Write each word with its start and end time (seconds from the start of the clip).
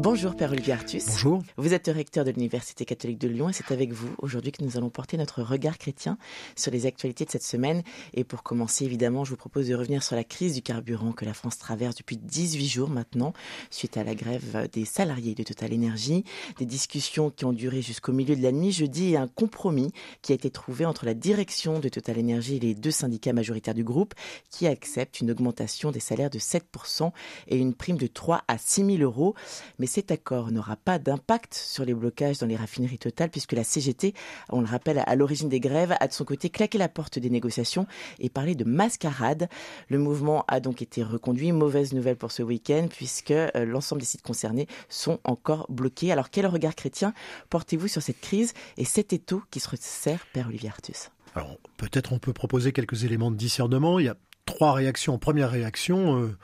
Bonjour 0.00 0.36
Père 0.36 0.52
Olivier 0.52 0.74
Artus. 0.74 1.04
Bonjour. 1.08 1.42
Vous 1.56 1.74
êtes 1.74 1.88
recteur 1.88 2.24
de 2.24 2.30
l'Université 2.30 2.84
catholique 2.84 3.18
de 3.18 3.26
Lyon 3.26 3.48
et 3.48 3.52
c'est 3.52 3.72
avec 3.72 3.92
vous 3.92 4.08
aujourd'hui 4.18 4.52
que 4.52 4.62
nous 4.62 4.76
allons 4.76 4.90
porter 4.90 5.16
notre 5.16 5.42
regard 5.42 5.76
chrétien 5.76 6.18
sur 6.54 6.70
les 6.70 6.86
actualités 6.86 7.24
de 7.24 7.30
cette 7.30 7.42
semaine. 7.42 7.82
Et 8.14 8.22
pour 8.22 8.44
commencer, 8.44 8.84
évidemment, 8.84 9.24
je 9.24 9.30
vous 9.30 9.36
propose 9.36 9.66
de 9.66 9.74
revenir 9.74 10.04
sur 10.04 10.14
la 10.14 10.22
crise 10.22 10.54
du 10.54 10.62
carburant 10.62 11.10
que 11.10 11.24
la 11.24 11.34
France 11.34 11.58
traverse 11.58 11.96
depuis 11.96 12.16
18 12.16 12.68
jours 12.68 12.90
maintenant, 12.90 13.32
suite 13.70 13.96
à 13.96 14.04
la 14.04 14.14
grève 14.14 14.68
des 14.72 14.84
salariés 14.84 15.34
de 15.34 15.42
Total 15.42 15.74
Energy, 15.74 16.22
des 16.58 16.66
discussions 16.66 17.30
qui 17.30 17.44
ont 17.44 17.52
duré 17.52 17.82
jusqu'au 17.82 18.12
milieu 18.12 18.36
de 18.36 18.42
la 18.42 18.52
nuit 18.52 18.70
jeudi 18.70 19.14
et 19.14 19.16
un 19.16 19.26
compromis 19.26 19.90
qui 20.22 20.30
a 20.30 20.36
été 20.36 20.48
trouvé 20.48 20.86
entre 20.86 21.06
la 21.06 21.14
direction 21.14 21.80
de 21.80 21.88
Total 21.88 22.20
Energy 22.20 22.58
et 22.58 22.60
les 22.60 22.74
deux 22.76 22.92
syndicats 22.92 23.32
majoritaires 23.32 23.74
du 23.74 23.82
groupe 23.82 24.14
qui 24.48 24.68
acceptent 24.68 25.20
une 25.20 25.32
augmentation 25.32 25.90
des 25.90 25.98
salaires 25.98 26.30
de 26.30 26.38
7% 26.38 27.10
et 27.48 27.56
une 27.56 27.74
prime 27.74 27.96
de 27.96 28.06
3 28.06 28.44
à 28.46 28.58
6 28.58 28.86
000 28.98 28.98
euros. 28.98 29.34
Mais 29.80 29.87
cet 29.88 30.12
accord 30.12 30.52
n'aura 30.52 30.76
pas 30.76 31.00
d'impact 31.00 31.54
sur 31.54 31.84
les 31.84 31.94
blocages 31.94 32.38
dans 32.38 32.46
les 32.46 32.54
raffineries 32.54 32.98
totales 32.98 33.30
puisque 33.30 33.54
la 33.54 33.64
CGT, 33.64 34.14
on 34.50 34.60
le 34.60 34.66
rappelle, 34.66 35.02
à 35.04 35.16
l'origine 35.16 35.48
des 35.48 35.58
grèves, 35.58 35.96
a 35.98 36.06
de 36.06 36.12
son 36.12 36.24
côté 36.24 36.50
claqué 36.50 36.78
la 36.78 36.88
porte 36.88 37.18
des 37.18 37.30
négociations 37.30 37.86
et 38.20 38.28
parlé 38.28 38.54
de 38.54 38.64
mascarade. 38.64 39.48
Le 39.88 39.98
mouvement 39.98 40.44
a 40.46 40.60
donc 40.60 40.82
été 40.82 41.02
reconduit. 41.02 41.50
Mauvaise 41.50 41.92
nouvelle 41.92 42.16
pour 42.16 42.30
ce 42.30 42.42
week-end 42.42 42.86
puisque 42.88 43.32
euh, 43.32 43.48
l'ensemble 43.64 44.00
des 44.00 44.06
sites 44.06 44.22
concernés 44.22 44.68
sont 44.88 45.18
encore 45.24 45.66
bloqués. 45.68 46.12
Alors 46.12 46.30
quel 46.30 46.46
regard 46.46 46.76
chrétien 46.76 47.14
portez-vous 47.50 47.88
sur 47.88 48.02
cette 48.02 48.20
crise 48.20 48.54
et 48.76 48.84
cet 48.84 49.12
étau 49.12 49.42
qui 49.50 49.58
se 49.58 49.68
resserre, 49.68 50.24
Père 50.32 50.48
Olivier 50.48 50.68
Artus? 50.68 51.10
Alors 51.34 51.58
peut-être 51.76 52.12
on 52.12 52.18
peut 52.18 52.32
proposer 52.32 52.72
quelques 52.72 53.04
éléments 53.04 53.30
de 53.30 53.36
discernement. 53.36 53.98
Il 53.98 54.06
y 54.06 54.08
a 54.08 54.16
trois 54.48 54.72
réactions. 54.72 55.18
Première 55.18 55.50
réaction, 55.50 56.22
euh, 56.22 56.36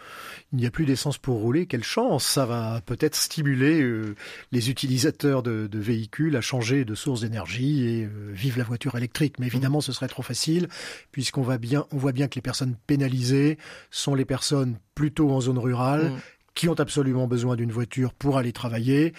il 0.53 0.59
n'y 0.59 0.67
a 0.67 0.71
plus 0.71 0.85
d'essence 0.85 1.17
pour 1.17 1.39
rouler. 1.39 1.65
Quelle 1.65 1.83
chance 1.83 2.27
Ça 2.27 2.45
va 2.45 2.83
peut-être 2.85 3.17
stimuler 3.17 3.81
euh, 3.81 4.15
les 4.53 4.69
utilisateurs 4.71 5.43
de, 5.43 5.67
de, 5.67 5.79
véhicules 5.79 6.37
à 6.37 6.43
changer 6.43 6.85
de 6.85 6.95
source 6.95 7.23
d'énergie 7.23 7.89
et 7.89 8.05
euh, 8.05 8.31
vivre 8.31 8.59
la 8.59 8.65
voiture 8.65 8.95
électrique. 8.97 9.39
Mais 9.39 9.47
évidemment, 9.47 9.81
ce 9.81 9.93
serait 9.93 10.09
trop 10.09 10.23
facile 10.23 10.69
puisqu'on 11.13 11.43
va 11.43 11.57
bien, 11.57 11.87
on 11.93 11.97
voit 11.97 12.13
bien 12.13 12.29
que 12.29 12.35
les 12.35 12.43
personnes 12.43 12.77
pénalisées 12.87 13.57
sont 13.91 14.15
les 14.15 14.27
personnes 14.27 14.77
plutôt 14.95 15.31
en 15.31 15.41
zone 15.41 15.59
rurale. 15.59 16.11
Mmh. 16.11 16.21
qui 16.55 16.69
ont 16.69 16.79
absolument 16.79 17.27
besoin 17.27 17.57
d'une 17.57 17.73
voiture 17.73 18.13
pour 18.13 18.39
aller 18.39 18.53
travailler 18.53 19.13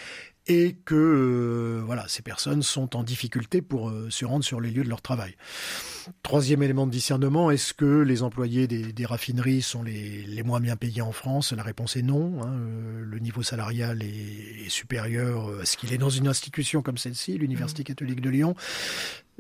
et 0.48 0.76
que 0.86 0.96
euh, 0.96 1.84
voilà, 1.86 2.06
ces 2.08 2.22
personnes 2.22 2.62
sont 2.62 2.96
en 2.96 3.04
difficulté 3.04 3.62
pour 3.62 3.90
euh, 3.90 4.10
se 4.10 4.26
rendre 4.26 4.44
sur 4.44 4.62
les 4.62 4.70
lieux 4.70 4.84
de 4.84 4.90
leur 4.90 5.02
travail. 5.02 5.36
Troisième 6.22 6.62
élément 6.62 6.86
de 6.86 6.92
discernement, 6.92 7.50
est-ce 7.50 7.74
que 7.74 8.02
les 8.02 8.22
employés 8.22 8.68
des, 8.68 8.94
des 8.94 9.06
raffineries 9.06 9.64
sont 9.64 9.82
les, 9.82 10.24
les, 10.24 10.44
moins 10.44 10.60
bien 10.60 10.76
payés 10.76 11.02
en 11.02 11.12
France? 11.12 11.52
La 11.52 11.64
réponse 11.64 11.96
est 11.96 12.04
non. 12.04 12.44
Hein, 12.44 12.54
euh, 12.54 13.04
le 13.04 13.20
niveau 13.20 13.42
salarial 13.42 14.04
est, 14.04 14.66
est 14.66 14.70
supérieur 14.70 15.50
à 15.62 15.66
ce 15.66 15.78
qu'il 15.78 15.92
est 15.94 15.98
dans 15.98 16.10
une 16.12 16.28
institution 16.28 16.84
comme 16.84 16.98
celle-ci, 16.98 17.38
l'Université 17.38 17.82
mmh. 17.82 17.86
catholique 17.86 18.22
de 18.22 18.30
Lyon. 18.30 18.56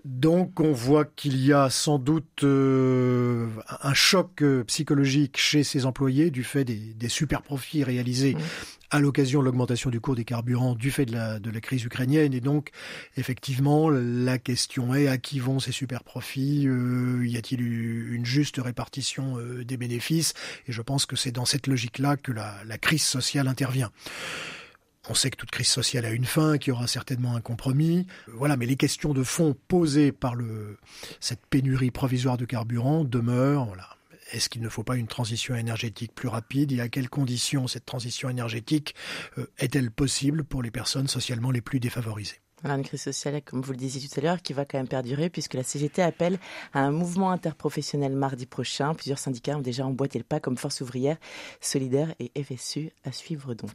Donc 0.03 0.59
on 0.59 0.71
voit 0.71 1.05
qu'il 1.05 1.37
y 1.37 1.53
a 1.53 1.69
sans 1.69 1.99
doute 1.99 2.43
euh, 2.43 3.47
un 3.81 3.93
choc 3.93 4.43
psychologique 4.67 5.37
chez 5.37 5.63
ces 5.63 5.85
employés 5.85 6.31
du 6.31 6.43
fait 6.43 6.65
des, 6.65 6.75
des 6.75 7.09
super 7.09 7.41
profits 7.41 7.83
réalisés 7.83 8.35
mmh. 8.35 8.39
À 8.95 8.99
l'occasion 8.99 9.39
de 9.41 9.45
l'augmentation 9.45 9.89
du 9.89 9.99
cours 9.99 10.15
des 10.15 10.25
carburants 10.25 10.75
du 10.75 10.89
fait 10.89 11.05
de 11.05 11.11
la, 11.11 11.39
de 11.39 11.51
la 11.51 11.61
crise 11.61 11.83
ukrainienne. 11.83 12.33
Et 12.33 12.41
donc 12.41 12.69
effectivement 13.17 13.89
la 13.89 14.37
question 14.37 14.95
est 14.95 15.07
à 15.07 15.17
qui 15.17 15.39
vont 15.39 15.59
ces 15.59 15.71
super 15.71 16.03
profits? 16.03 16.67
Euh, 16.67 17.25
Y 17.25 17.37
a-t-il 17.37 17.61
une 17.61 18.25
juste 18.25 18.57
répartition 18.57 19.37
euh, 19.37 19.63
des 19.63 19.77
bénéfices? 19.77 20.33
Et 20.67 20.71
je 20.71 20.81
pense 20.81 21.05
que 21.05 21.15
c'est 21.15 21.31
dans 21.31 21.45
cette 21.45 21.67
logique-là 21.67 22.17
que 22.17 22.31
la, 22.31 22.55
la 22.65 22.77
crise 22.77 23.03
sociale 23.03 23.47
intervient. 23.47 23.91
On 25.07 25.13
sait 25.13 25.29
que 25.29 25.37
toute 25.37 25.51
crise 25.51 25.67
sociale 25.67 26.05
a 26.05 26.11
une 26.11 26.25
fin, 26.25 26.57
qu'il 26.57 26.71
y 26.71 26.73
aura 26.73 26.87
certainement 26.87 27.35
un 27.35 27.41
compromis. 27.41 28.07
Voilà, 28.27 28.57
mais 28.57 28.65
les 28.65 28.75
questions 28.75 29.13
de 29.13 29.23
fond 29.23 29.55
posées 29.67 30.11
par 30.11 30.33
le, 30.33 30.77
cette 31.19 31.45
pénurie 31.45 31.91
provisoire 31.91 32.37
de 32.37 32.45
carburant 32.45 33.03
demeurent. 33.03 33.94
Est-ce 34.31 34.49
qu'il 34.49 34.61
ne 34.61 34.69
faut 34.69 34.83
pas 34.83 34.95
une 34.95 35.07
transition 35.07 35.55
énergétique 35.55 36.13
plus 36.13 36.27
rapide 36.27 36.71
et 36.71 36.79
à 36.79 36.89
quelles 36.89 37.09
conditions 37.09 37.67
cette 37.67 37.85
transition 37.85 38.29
énergétique 38.29 38.95
euh, 39.37 39.45
est-elle 39.57 39.91
possible 39.91 40.43
pour 40.43 40.63
les 40.63 40.71
personnes 40.71 41.07
socialement 41.07 41.51
les 41.51 41.61
plus 41.61 41.79
défavorisées? 41.79 42.44
Voilà, 42.65 42.79
une 42.79 42.83
crise 42.83 43.03
sociale, 43.03 43.43
comme 43.43 43.61
vous 43.61 43.73
le 43.73 43.77
disiez 43.77 44.09
tout 44.09 44.19
à 44.19 44.23
l'heure, 44.23 44.41
qui 44.41 44.51
va 44.51 44.65
quand 44.65 44.79
même 44.79 44.87
perdurer 44.87 45.29
puisque 45.29 45.53
la 45.53 45.61
CGT 45.61 46.01
appelle 46.01 46.39
à 46.73 46.79
un 46.79 46.89
mouvement 46.89 47.29
interprofessionnel 47.29 48.15
mardi 48.15 48.47
prochain. 48.47 48.95
Plusieurs 48.95 49.19
syndicats 49.19 49.55
ont 49.55 49.61
déjà 49.61 49.85
emboîté 49.85 50.17
le 50.17 50.23
pas 50.23 50.39
comme 50.39 50.57
Force 50.57 50.81
ouvrière, 50.81 51.17
Solidaire 51.61 52.15
et 52.19 52.31
FSU 52.43 52.89
à 53.03 53.11
suivre 53.11 53.53
donc. 53.53 53.69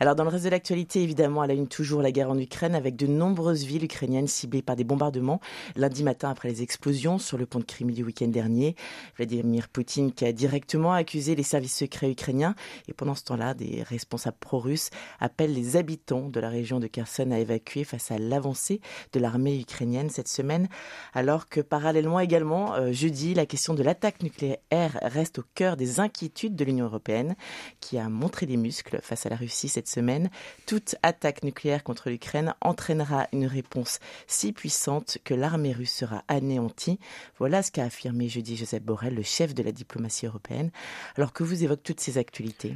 Alors 0.00 0.14
dans 0.14 0.24
le 0.24 0.30
reste 0.30 0.46
de 0.46 0.48
l'actualité, 0.48 1.02
évidemment, 1.02 1.44
elle 1.44 1.50
a 1.50 1.54
une 1.54 1.68
toujours 1.68 2.00
la 2.00 2.12
guerre 2.12 2.30
en 2.30 2.38
Ukraine 2.38 2.74
avec 2.74 2.96
de 2.96 3.06
nombreuses 3.06 3.64
villes 3.64 3.84
ukrainiennes 3.84 4.26
ciblées 4.26 4.62
par 4.62 4.76
des 4.76 4.84
bombardements. 4.84 5.42
Lundi 5.76 6.02
matin 6.02 6.30
après 6.30 6.48
les 6.48 6.62
explosions 6.62 7.18
sur 7.18 7.36
le 7.36 7.44
pont 7.44 7.58
de 7.58 7.64
Crimée 7.64 7.92
du 7.92 8.04
week-end 8.04 8.28
dernier, 8.28 8.74
Vladimir 9.18 9.68
Poutine 9.68 10.12
qui 10.12 10.24
a 10.24 10.32
directement 10.32 10.94
accusé 10.94 11.34
les 11.34 11.42
services 11.42 11.76
secrets 11.76 12.12
ukrainiens 12.12 12.54
et 12.88 12.94
pendant 12.94 13.16
ce 13.16 13.24
temps-là, 13.24 13.52
des 13.52 13.82
responsables 13.82 14.38
pro-russes 14.40 14.88
appellent 15.20 15.52
les 15.52 15.76
habitants 15.76 16.30
de 16.30 16.40
la 16.40 16.48
région 16.48 16.80
de 16.80 16.86
Kherson 16.86 17.30
à 17.30 17.38
évacuer 17.38 17.84
face 17.84 18.10
à 18.10 18.13
l'avancée 18.18 18.80
de 19.12 19.20
l'armée 19.20 19.60
ukrainienne 19.60 20.10
cette 20.10 20.28
semaine, 20.28 20.68
alors 21.12 21.48
que 21.48 21.60
parallèlement 21.60 22.20
également, 22.20 22.74
euh, 22.74 22.92
jeudi, 22.92 23.34
la 23.34 23.46
question 23.46 23.74
de 23.74 23.82
l'attaque 23.82 24.22
nucléaire 24.22 24.98
reste 25.02 25.40
au 25.40 25.44
cœur 25.54 25.76
des 25.76 26.00
inquiétudes 26.00 26.56
de 26.56 26.64
l'Union 26.64 26.86
européenne, 26.86 27.36
qui 27.80 27.98
a 27.98 28.08
montré 28.08 28.46
des 28.46 28.56
muscles 28.56 29.00
face 29.02 29.26
à 29.26 29.28
la 29.28 29.36
Russie 29.36 29.68
cette 29.68 29.88
semaine. 29.88 30.30
Toute 30.66 30.96
attaque 31.02 31.42
nucléaire 31.42 31.84
contre 31.84 32.10
l'Ukraine 32.10 32.54
entraînera 32.60 33.28
une 33.32 33.46
réponse 33.46 33.98
si 34.26 34.52
puissante 34.52 35.18
que 35.24 35.34
l'armée 35.34 35.72
russe 35.72 35.92
sera 35.92 36.24
anéantie. 36.28 36.98
Voilà 37.38 37.62
ce 37.62 37.70
qu'a 37.70 37.84
affirmé 37.84 38.28
jeudi 38.28 38.56
Joseph 38.56 38.82
Borrell, 38.82 39.14
le 39.14 39.22
chef 39.22 39.54
de 39.54 39.62
la 39.62 39.72
diplomatie 39.72 40.26
européenne, 40.26 40.70
alors 41.16 41.32
que 41.32 41.42
vous 41.42 41.62
évoquez 41.62 41.82
toutes 41.82 42.00
ces 42.00 42.18
actualités? 42.18 42.74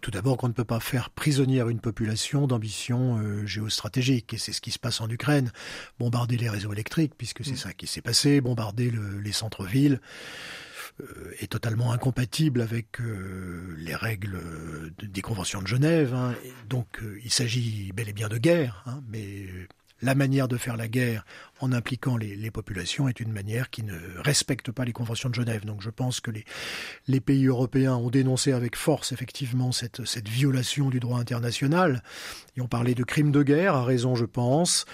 Tout 0.00 0.10
d'abord 0.10 0.36
qu'on 0.36 0.48
ne 0.48 0.52
peut 0.52 0.64
pas 0.64 0.80
faire 0.80 1.10
prisonnière 1.10 1.68
une 1.68 1.80
population 1.80 2.46
d'ambition 2.46 3.18
euh, 3.18 3.46
géostratégique, 3.46 4.34
et 4.34 4.38
c'est 4.38 4.52
ce 4.52 4.60
qui 4.60 4.70
se 4.70 4.78
passe 4.78 5.00
en 5.00 5.08
Ukraine. 5.08 5.52
Bombarder 5.98 6.36
les 6.36 6.48
réseaux 6.48 6.72
électriques, 6.72 7.14
puisque 7.16 7.44
c'est 7.44 7.52
mmh. 7.52 7.56
ça 7.56 7.72
qui 7.72 7.86
s'est 7.86 8.02
passé, 8.02 8.40
bombarder 8.40 8.90
le, 8.90 9.20
les 9.20 9.32
centres-villes 9.32 10.00
euh, 11.00 11.34
est 11.40 11.50
totalement 11.50 11.92
incompatible 11.92 12.60
avec 12.60 13.00
euh, 13.00 13.74
les 13.78 13.94
règles 13.94 14.40
de, 14.98 15.06
des 15.06 15.22
conventions 15.22 15.62
de 15.62 15.66
Genève. 15.66 16.14
Hein. 16.14 16.34
Donc 16.68 17.02
euh, 17.02 17.18
il 17.24 17.30
s'agit 17.30 17.92
bel 17.92 18.08
et 18.08 18.12
bien 18.12 18.28
de 18.28 18.38
guerre, 18.38 18.82
hein, 18.86 19.02
mais 19.08 19.46
la 20.02 20.14
manière 20.14 20.48
de 20.48 20.56
faire 20.56 20.76
la 20.76 20.88
guerre 20.88 21.24
en 21.60 21.72
impliquant 21.72 22.16
les, 22.16 22.36
les, 22.36 22.50
populations 22.50 23.08
est 23.08 23.20
une 23.20 23.32
manière 23.32 23.70
qui 23.70 23.82
ne 23.82 23.96
respecte 24.16 24.70
pas 24.72 24.84
les 24.84 24.92
conventions 24.92 25.28
de 25.28 25.34
Genève. 25.34 25.64
Donc 25.64 25.82
je 25.82 25.90
pense 25.90 26.20
que 26.20 26.30
les, 26.30 26.44
les 27.06 27.20
pays 27.20 27.46
européens 27.46 27.94
ont 27.94 28.10
dénoncé 28.10 28.52
avec 28.52 28.76
force 28.76 29.12
effectivement 29.12 29.72
cette, 29.72 30.04
cette 30.04 30.28
violation 30.28 30.90
du 30.90 31.00
droit 31.00 31.18
international. 31.18 32.02
Ils 32.56 32.62
ont 32.62 32.68
parlé 32.68 32.94
de 32.94 33.04
crimes 33.04 33.32
de 33.32 33.42
guerre, 33.42 33.74
à 33.74 33.84
raison 33.84 34.14
je 34.14 34.24
pense. 34.24 34.84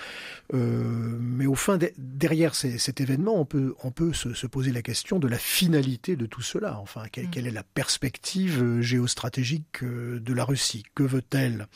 Euh, 0.54 1.18
mais 1.20 1.46
au 1.46 1.54
fin, 1.54 1.78
de, 1.78 1.90
derrière 1.98 2.54
ces, 2.54 2.78
cet 2.78 3.00
événement, 3.00 3.38
on 3.38 3.44
peut, 3.44 3.74
on 3.82 3.90
peut 3.90 4.12
se, 4.12 4.34
se, 4.34 4.46
poser 4.46 4.70
la 4.70 4.82
question 4.82 5.18
de 5.18 5.26
la 5.26 5.38
finalité 5.38 6.16
de 6.16 6.26
tout 6.26 6.42
cela. 6.42 6.78
Enfin, 6.80 7.02
quelle, 7.10 7.28
quelle 7.30 7.46
est 7.46 7.52
la 7.52 7.64
perspective 7.64 8.62
euh, 8.62 8.80
géostratégique 8.80 9.82
euh, 9.82 10.20
de 10.20 10.32
la 10.32 10.44
Russie? 10.44 10.84
Que 10.94 11.02
veut-elle? 11.02 11.66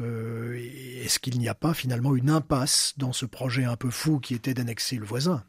Euh, 0.00 0.58
Est-ce 1.02 1.18
qu'il 1.18 1.38
n'y 1.38 1.48
a 1.48 1.54
pas 1.54 1.74
finalement 1.74 2.16
une 2.16 2.30
impasse 2.30 2.94
dans 2.96 3.12
ce 3.12 3.26
projet 3.26 3.64
un 3.64 3.76
peu 3.76 3.90
fou 3.90 4.20
qui 4.20 4.33
était 4.34 4.54
d'annexer 4.54 4.96
le 4.96 5.04
voisin. 5.04 5.44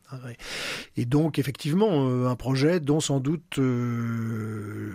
Et 0.96 1.06
donc, 1.06 1.40
effectivement, 1.40 2.10
euh, 2.10 2.28
un 2.28 2.36
projet 2.36 2.80
dont 2.80 3.00
sans 3.00 3.20
doute 3.20 3.60
euh, 3.60 4.92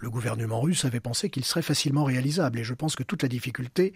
le 0.00 0.10
gouvernement 0.10 0.60
russe 0.60 0.84
avait 0.84 1.00
pensé 1.00 1.30
qu'il 1.30 1.44
serait 1.44 1.62
facilement 1.62 2.04
réalisable. 2.04 2.58
Et 2.58 2.64
je 2.64 2.74
pense 2.74 2.96
que 2.96 3.02
toute 3.02 3.22
la 3.22 3.28
difficulté 3.28 3.92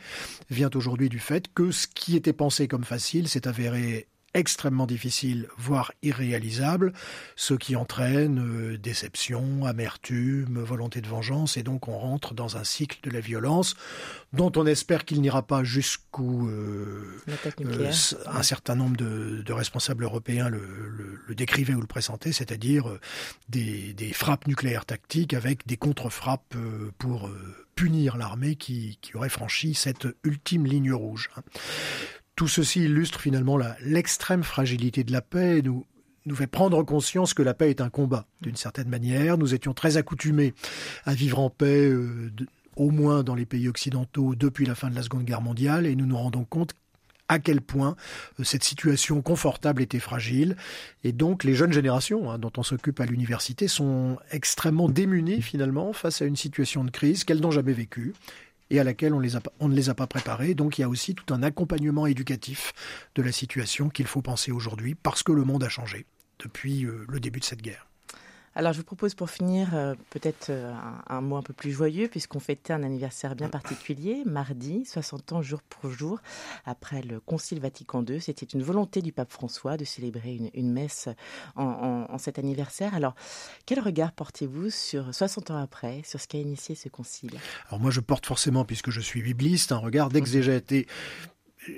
vient 0.50 0.70
aujourd'hui 0.74 1.08
du 1.08 1.18
fait 1.18 1.52
que 1.52 1.70
ce 1.70 1.86
qui 1.86 2.16
était 2.16 2.32
pensé 2.32 2.68
comme 2.68 2.84
facile 2.84 3.28
s'est 3.28 3.46
avéré 3.46 4.08
extrêmement 4.38 4.86
difficile, 4.86 5.48
voire 5.56 5.92
irréalisable, 6.02 6.92
ce 7.36 7.54
qui 7.54 7.76
entraîne 7.76 8.38
euh, 8.38 8.78
déception, 8.78 9.64
amertume, 9.66 10.58
volonté 10.60 11.00
de 11.00 11.08
vengeance, 11.08 11.56
et 11.56 11.62
donc 11.62 11.88
on 11.88 11.98
rentre 11.98 12.34
dans 12.34 12.56
un 12.56 12.64
cycle 12.64 12.98
de 13.02 13.10
la 13.10 13.20
violence 13.20 13.74
dont 14.32 14.52
on 14.56 14.66
espère 14.66 15.04
qu'il 15.04 15.20
n'ira 15.20 15.42
pas 15.42 15.64
jusqu'où 15.64 16.48
euh, 16.48 17.20
euh, 17.60 17.92
un 18.26 18.42
certain 18.42 18.74
nombre 18.74 18.96
de, 18.96 19.42
de 19.42 19.52
responsables 19.52 20.04
européens 20.04 20.48
le, 20.48 20.58
le, 20.58 21.18
le, 21.26 21.34
décrivaient 21.34 21.74
ou 21.74 21.80
le 21.80 21.86
pressentaient, 21.86 22.32
c'est-à-dire 22.32 22.98
des, 23.48 23.92
des, 23.94 24.12
frappes 24.12 24.46
nucléaires 24.46 24.84
tactiques 24.84 25.34
avec 25.34 25.66
des 25.66 25.76
contre-frappes 25.76 26.54
pour 26.98 27.30
punir 27.74 28.16
l'armée 28.16 28.56
qui, 28.56 28.98
qui 29.00 29.16
aurait 29.16 29.28
franchi 29.28 29.74
cette 29.74 30.08
ultime 30.24 30.66
ligne 30.66 30.92
rouge. 30.92 31.30
Tout 32.38 32.46
ceci 32.46 32.84
illustre 32.84 33.20
finalement 33.20 33.58
l'extrême 33.84 34.44
fragilité 34.44 35.02
de 35.02 35.10
la 35.10 35.22
paix 35.22 35.58
et 35.58 35.62
nous, 35.62 35.84
fait 36.36 36.46
prendre 36.46 36.84
conscience 36.84 37.34
que 37.34 37.42
la 37.42 37.52
paix 37.52 37.68
est 37.68 37.80
un 37.80 37.90
combat, 37.90 38.26
d'une 38.42 38.54
certaine 38.54 38.88
manière. 38.88 39.38
Nous 39.38 39.54
étions 39.54 39.74
très 39.74 39.96
accoutumés 39.96 40.54
à 41.04 41.14
vivre 41.14 41.40
en 41.40 41.50
paix, 41.50 41.90
euh, 41.90 42.30
au 42.76 42.92
moins 42.92 43.24
dans 43.24 43.34
les 43.34 43.44
pays 43.44 43.66
occidentaux, 43.66 44.36
depuis 44.36 44.66
la 44.66 44.76
fin 44.76 44.88
de 44.88 44.94
la 44.94 45.02
Seconde 45.02 45.24
Guerre 45.24 45.40
mondiale, 45.40 45.84
et 45.84 45.96
nous 45.96 46.06
nous 46.06 46.16
rendons 46.16 46.44
compte 46.44 46.74
à 47.28 47.40
quel 47.40 47.60
point 47.60 47.96
euh, 48.38 48.44
cette 48.44 48.62
situation 48.62 49.20
confortable 49.20 49.82
était 49.82 49.98
fragile. 49.98 50.54
Et 51.02 51.10
donc 51.10 51.42
les 51.42 51.54
jeunes 51.54 51.72
générations 51.72 52.30
hein, 52.30 52.38
dont 52.38 52.52
on 52.56 52.62
s'occupe 52.62 53.00
à 53.00 53.06
l'université 53.06 53.66
sont 53.66 54.16
extrêmement 54.30 54.88
démunies 54.88 55.42
finalement 55.42 55.92
face 55.92 56.22
à 56.22 56.24
une 56.24 56.36
situation 56.36 56.84
de 56.84 56.90
crise 56.92 57.24
qu'elles 57.24 57.40
n'ont 57.40 57.50
jamais 57.50 57.72
vécue 57.72 58.14
et 58.70 58.80
à 58.80 58.84
laquelle 58.84 59.14
on, 59.14 59.20
ne 59.20 59.74
les 59.74 59.88
a 59.90 59.94
pas 59.94 60.06
préparées. 60.06 60.54
Donc 60.54 60.78
il 60.78 60.82
y 60.82 60.84
a 60.84 60.88
aussi 60.88 61.14
tout 61.14 61.32
un 61.32 61.42
accompagnement 61.42 62.06
éducatif 62.06 62.72
de 63.14 63.22
la 63.22 63.32
situation 63.32 63.88
qu'il 63.88 64.06
faut 64.06 64.22
penser 64.22 64.52
aujourd'hui 64.52 64.94
parce 64.94 65.22
que 65.22 65.32
le 65.32 65.44
monde 65.44 65.64
a 65.64 65.68
changé 65.68 66.06
depuis 66.38 66.84
euh, 66.84 67.04
le 67.08 67.20
début 67.20 67.40
de 67.40 67.44
cette 67.44 67.62
guerre. 67.62 67.87
Alors 68.58 68.72
je 68.72 68.78
vous 68.78 68.84
propose 68.84 69.14
pour 69.14 69.30
finir 69.30 69.68
euh, 69.72 69.94
peut-être 70.10 70.50
euh, 70.50 70.74
un, 71.06 71.20
mot 71.20 71.36
un 71.36 71.42
peu 71.42 71.52
plus 71.52 71.70
joyeux 71.70 72.08
puisqu'on 72.08 72.40
fêtait 72.40 72.72
un 72.72 72.82
anniversaire 72.82 73.36
bien 73.36 73.48
particulier, 73.48 74.24
mardi, 74.26 74.84
60 74.84 75.32
ans 75.32 75.42
jour 75.42 75.62
pour 75.62 75.92
jour, 75.92 76.18
après 76.66 77.02
le 77.02 77.20
Concile 77.20 77.60
Vatican 77.60 78.04
II. 78.04 78.20
C'était 78.20 78.46
une 78.46 78.64
volonté 78.64 79.00
du 79.00 79.12
pape 79.12 79.30
François 79.30 79.76
de 79.76 79.84
célébrer 79.84 80.40
une, 80.54 80.72
messe 80.72 81.08
en, 81.54 82.18
cet 82.18 82.40
anniversaire. 82.40 82.96
Alors 82.96 83.14
quel 83.64 83.78
regard 83.78 84.10
portez-vous 84.10 84.70
sur 84.70 85.14
60 85.14 85.52
ans 85.52 85.62
après, 85.62 86.02
sur 86.04 86.20
ce 86.20 86.26
qu'a 86.26 86.38
initié 86.38 86.74
ce 86.74 86.88
concile? 86.88 87.38
Alors 87.68 87.78
moi 87.78 87.92
je 87.92 88.00
porte 88.00 88.26
forcément, 88.26 88.64
puisque 88.64 88.90
je 88.90 89.00
suis 89.00 89.22
bibliste, 89.22 89.70
un 89.70 89.78
regard 89.78 90.08
d'exégète. 90.08 90.72
Et 90.72 90.88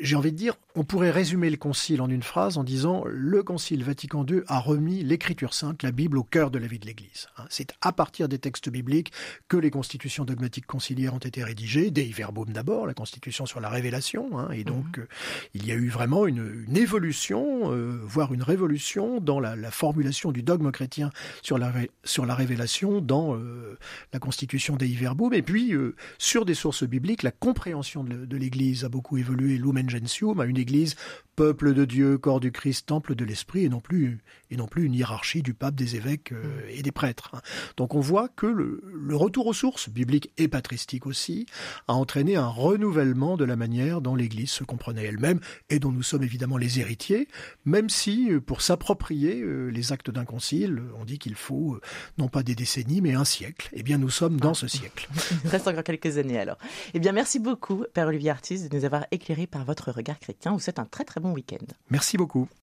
j'ai 0.00 0.16
envie 0.16 0.32
de 0.32 0.36
dire, 0.36 0.56
on 0.76 0.84
pourrait 0.84 1.10
résumer 1.10 1.50
le 1.50 1.56
concile 1.56 2.00
en 2.00 2.08
une 2.08 2.22
phrase 2.22 2.56
en 2.56 2.64
disant 2.64 3.02
le 3.06 3.42
concile 3.42 3.82
Vatican 3.82 4.24
II 4.24 4.42
a 4.46 4.60
remis 4.60 5.02
l'écriture 5.02 5.52
sainte, 5.52 5.82
la 5.82 5.90
Bible, 5.90 6.16
au 6.16 6.22
cœur 6.22 6.50
de 6.50 6.58
la 6.58 6.66
vie 6.66 6.78
de 6.78 6.86
l'Église. 6.86 7.28
Hein. 7.38 7.44
C'est 7.50 7.74
à 7.80 7.92
partir 7.92 8.28
des 8.28 8.38
textes 8.38 8.68
bibliques 8.68 9.12
que 9.48 9.56
les 9.56 9.70
constitutions 9.70 10.24
dogmatiques 10.24 10.66
conciliaires 10.66 11.14
ont 11.14 11.18
été 11.18 11.42
rédigées, 11.42 11.90
Dei 11.90 12.12
Verbum 12.12 12.52
d'abord, 12.52 12.86
la 12.86 12.94
constitution 12.94 13.46
sur 13.46 13.60
la 13.60 13.68
révélation, 13.68 14.38
hein. 14.38 14.50
et 14.52 14.64
donc 14.64 14.98
mhm. 14.98 15.04
euh, 15.04 15.08
il 15.54 15.66
y 15.66 15.72
a 15.72 15.74
eu 15.74 15.88
vraiment 15.88 16.26
une, 16.26 16.76
évolution, 16.76 17.72
euh, 17.72 18.00
voire 18.04 18.32
une 18.32 18.42
révolution 18.42 19.20
dans 19.20 19.40
la, 19.40 19.56
formulation 19.70 20.32
du 20.32 20.42
dogme 20.42 20.70
chrétien 20.70 21.10
sur 21.42 21.58
la, 21.58 21.72
sur 22.04 22.26
la 22.26 22.34
révélation 22.34 23.00
dans 23.00 23.34
euh, 23.34 23.78
la 24.12 24.18
constitution 24.18 24.76
Dei 24.76 24.94
Verbum, 24.94 25.34
et 25.34 25.42
puis 25.42 25.72
sur 26.18 26.44
des 26.44 26.54
sources 26.54 26.84
bibliques, 26.84 27.22
la 27.22 27.30
compréhension 27.30 28.04
de, 28.04 28.24
de 28.24 28.36
l'Église 28.36 28.84
a 28.84 28.88
beaucoup 28.88 29.16
évolué, 29.16 29.58
Lumen 29.58 29.88
Gentium, 29.88 30.38
à 30.40 30.44
une 30.44 30.59
église 30.60 30.94
peuple 31.40 31.72
de 31.72 31.86
Dieu, 31.86 32.18
corps 32.18 32.38
du 32.38 32.52
Christ, 32.52 32.84
temple 32.84 33.14
de 33.14 33.24
l'Esprit, 33.24 33.64
et 33.64 33.70
non 33.70 33.80
plus 33.80 34.18
et 34.50 34.56
non 34.56 34.66
plus 34.66 34.84
une 34.84 34.94
hiérarchie 34.94 35.42
du 35.42 35.54
pape, 35.54 35.74
des 35.74 35.96
évêques 35.96 36.32
euh, 36.32 36.66
mm. 36.66 36.70
et 36.70 36.82
des 36.82 36.92
prêtres. 36.92 37.30
Hein. 37.34 37.40
Donc 37.76 37.94
on 37.94 38.00
voit 38.00 38.28
que 38.28 38.46
le, 38.46 38.80
retour 39.16 39.46
aux 39.46 39.52
sources, 39.52 39.88
bibliques 39.88 40.32
et 40.38 40.48
patristiques 40.48 41.06
aussi, 41.06 41.46
a 41.88 41.94
entraîné 41.94 42.36
un 42.36 42.48
renouvellement 42.48 43.36
de 43.36 43.44
la 43.44 43.56
manière 43.56 44.00
dont 44.00 44.14
l'Église 44.14 44.50
se 44.50 44.64
comprenait 44.64 45.04
elle-même 45.04 45.40
et 45.68 45.78
dont 45.78 45.92
nous 45.92 46.02
sommes 46.02 46.22
évidemment 46.22 46.56
les 46.56 46.80
héritiers, 46.80 47.28
même 47.64 47.88
si 47.88 48.30
euh, 48.30 48.40
pour 48.40 48.60
s'approprier 48.60 49.40
euh, 49.40 49.68
les 49.68 49.92
actes 49.92 50.10
d'un 50.10 50.24
concile, 50.24 50.82
on 50.98 51.04
dit 51.04 51.18
qu'il 51.18 51.34
faut 51.34 51.78
non 52.18 52.28
pas 52.28 52.42
des 52.42 52.54
décennies 52.54 53.00
mais 53.00 53.14
un 53.14 53.24
siècle. 53.24 53.70
Eh 53.72 53.82
bien 53.82 53.98
nous 53.98 54.10
sommes 54.10 54.38
dans 54.38 54.54
ce 54.54 54.68
siècle. 54.68 55.08
Il 55.44 55.50
reste 55.50 55.68
encore 55.68 55.84
quelques 55.84 56.18
années 56.18 56.38
alors. 56.38 56.58
Eh 56.94 56.98
bien 56.98 57.12
merci 57.12 57.38
beaucoup 57.38 57.84
Père 57.94 58.08
Olivier 58.08 58.30
Artis 58.30 58.68
de 58.68 58.76
nous 58.76 58.84
avoir 58.84 59.06
éclairé 59.10 59.46
par 59.46 59.64
votre 59.64 59.90
regard 59.90 60.18
chrétien. 60.18 60.52
Vous 60.52 60.68
êtes 60.68 60.78
un 60.78 60.84
très 60.84 61.04
très 61.04 61.20
week-end. 61.32 61.66
Merci 61.90 62.16
beaucoup. 62.16 62.48